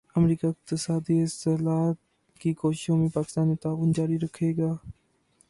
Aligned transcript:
امریکا 0.15 0.47
اقتصادی 0.47 1.21
اصلاحات 1.23 1.95
کی 2.41 2.53
کوششوں 2.53 2.97
میں 2.97 3.09
پاکستان 3.13 3.49
سے 3.49 3.55
تعاون 3.63 3.91
جاری 3.91 4.17
رکھے 4.19 4.51
گا 4.57 4.71